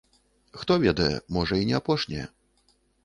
[0.61, 2.25] Хто ведае, можа, і не апошняя.